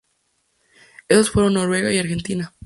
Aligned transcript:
Estos 1.09 1.29
fueron 1.29 1.53
Noruega 1.53 1.93
y 1.93 1.99
Argentina. 1.99 2.55